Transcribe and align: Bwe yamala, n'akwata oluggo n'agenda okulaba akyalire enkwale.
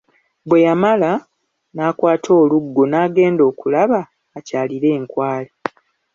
Bwe 0.47 0.59
yamala, 0.65 1.11
n'akwata 1.73 2.29
oluggo 2.41 2.83
n'agenda 2.87 3.41
okulaba 3.51 3.99
akyalire 4.37 4.89
enkwale. 4.97 5.49